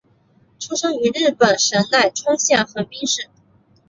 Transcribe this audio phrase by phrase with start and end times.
[0.57, 3.29] 出生于日本神奈川县横滨市。